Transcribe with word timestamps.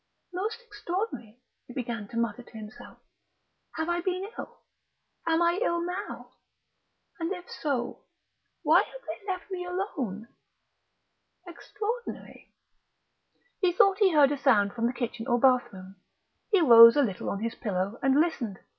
"Most 0.33 0.61
extraordinary!" 0.65 1.37
he 1.67 1.75
began 1.75 2.07
to 2.07 2.17
mutter 2.17 2.41
to 2.41 2.57
himself. 2.57 2.97
"Have 3.75 3.87
I 3.87 4.01
been 4.01 4.27
ill? 4.35 4.57
Am 5.27 5.43
I 5.43 5.59
ill 5.61 5.79
now? 5.79 6.31
And 7.19 7.31
if 7.31 7.47
so, 7.47 8.05
why 8.63 8.81
have 8.81 9.01
they 9.05 9.23
left 9.31 9.51
me 9.51 9.63
alone?... 9.63 10.27
Extraordinary!..." 11.45 12.51
He 13.59 13.71
thought 13.71 13.99
he 13.99 14.11
heard 14.11 14.31
a 14.31 14.39
sound 14.39 14.73
from 14.73 14.87
the 14.87 14.93
kitchen 14.93 15.27
or 15.27 15.39
bathroom. 15.39 15.97
He 16.49 16.61
rose 16.61 16.95
a 16.95 17.03
little 17.03 17.29
on 17.29 17.41
his 17.43 17.53
pillow, 17.53 17.99
and 18.01 18.19
listened.... 18.19 18.57